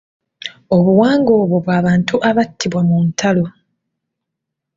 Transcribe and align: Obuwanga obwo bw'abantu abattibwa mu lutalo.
Obuwanga 0.75 1.29
obwo 1.41 1.57
bw'abantu 1.65 2.15
abattibwa 2.29 2.81
mu 2.87 2.95
lutalo. 3.03 3.45